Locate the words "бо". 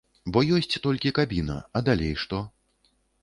0.35-0.39